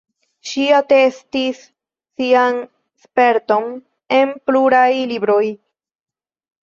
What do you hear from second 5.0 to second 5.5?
libroj.